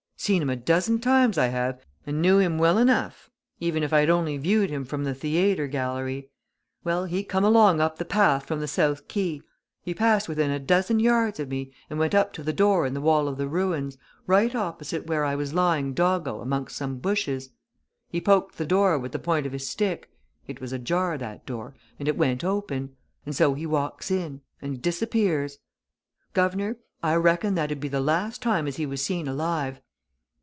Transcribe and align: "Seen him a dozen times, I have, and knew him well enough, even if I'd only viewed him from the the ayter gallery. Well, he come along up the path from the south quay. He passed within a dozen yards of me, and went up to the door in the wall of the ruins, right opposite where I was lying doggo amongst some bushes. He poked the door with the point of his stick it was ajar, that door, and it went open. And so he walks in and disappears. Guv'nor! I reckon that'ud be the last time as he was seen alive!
"Seen 0.23 0.43
him 0.43 0.51
a 0.51 0.55
dozen 0.55 0.99
times, 0.99 1.39
I 1.39 1.47
have, 1.47 1.83
and 2.05 2.21
knew 2.21 2.37
him 2.37 2.59
well 2.59 2.77
enough, 2.77 3.31
even 3.59 3.81
if 3.81 3.91
I'd 3.91 4.07
only 4.11 4.37
viewed 4.37 4.69
him 4.69 4.85
from 4.85 5.03
the 5.03 5.13
the 5.13 5.35
ayter 5.37 5.65
gallery. 5.67 6.29
Well, 6.83 7.05
he 7.05 7.23
come 7.23 7.43
along 7.43 7.81
up 7.81 7.97
the 7.97 8.05
path 8.05 8.45
from 8.45 8.59
the 8.59 8.67
south 8.67 9.07
quay. 9.07 9.41
He 9.81 9.95
passed 9.95 10.29
within 10.29 10.51
a 10.51 10.59
dozen 10.59 10.99
yards 10.99 11.39
of 11.39 11.49
me, 11.49 11.73
and 11.89 11.97
went 11.97 12.13
up 12.13 12.33
to 12.33 12.43
the 12.43 12.53
door 12.53 12.85
in 12.85 12.93
the 12.93 13.01
wall 13.01 13.27
of 13.27 13.39
the 13.39 13.47
ruins, 13.47 13.97
right 14.27 14.53
opposite 14.53 15.07
where 15.07 15.25
I 15.25 15.33
was 15.33 15.55
lying 15.55 15.95
doggo 15.95 16.39
amongst 16.39 16.75
some 16.77 16.99
bushes. 16.99 17.49
He 18.11 18.21
poked 18.21 18.59
the 18.59 18.67
door 18.67 18.99
with 18.99 19.13
the 19.13 19.17
point 19.17 19.47
of 19.47 19.53
his 19.53 19.67
stick 19.67 20.07
it 20.47 20.61
was 20.61 20.71
ajar, 20.71 21.17
that 21.17 21.47
door, 21.47 21.73
and 21.97 22.07
it 22.07 22.15
went 22.15 22.43
open. 22.43 22.95
And 23.25 23.35
so 23.35 23.55
he 23.55 23.65
walks 23.65 24.11
in 24.11 24.41
and 24.61 24.83
disappears. 24.83 25.57
Guv'nor! 26.35 26.77
I 27.01 27.15
reckon 27.15 27.55
that'ud 27.55 27.79
be 27.79 27.87
the 27.87 27.99
last 27.99 28.39
time 28.43 28.67
as 28.67 28.75
he 28.75 28.85
was 28.85 29.03
seen 29.03 29.27
alive! 29.27 29.81